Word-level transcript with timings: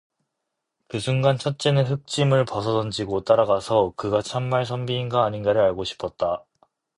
그 0.87 0.99
순간 0.99 1.37
첫째는 1.37 1.83
흙짐을 1.85 2.45
벗어던지고 2.45 3.23
따라가서 3.23 3.93
그가 3.95 4.23
참말 4.23 4.65
선비인가 4.65 5.23
아닌가를 5.25 5.61
알고 5.61 5.83
싶었다. 5.83 6.43